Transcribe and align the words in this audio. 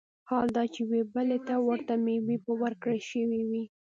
حال 0.29 0.47
دا 0.57 0.63
چي 0.73 0.79
يوې 0.85 1.01
بلي 1.13 1.39
ته 1.47 1.55
ورته 1.67 1.93
مېوې 2.05 2.37
به 2.43 2.51
وركړى 2.61 2.99
شوې 3.09 3.41
وي 3.49 3.63